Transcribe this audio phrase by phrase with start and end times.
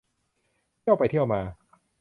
[0.81, 1.41] เทียวไปเทียวมา